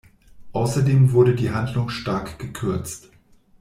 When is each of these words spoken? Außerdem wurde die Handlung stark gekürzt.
Außerdem 0.53 1.11
wurde 1.11 1.35
die 1.35 1.51
Handlung 1.51 1.89
stark 1.89 2.39
gekürzt. 2.39 3.11